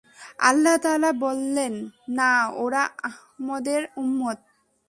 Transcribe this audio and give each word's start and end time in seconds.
আল্লাহ 0.39 0.75
তাআলা 0.77 1.11
বললেন, 1.19 1.73
না, 2.09 2.31
ওরা 2.55 2.83
আহমদের 3.03 3.81
উম্মত। 3.95 4.37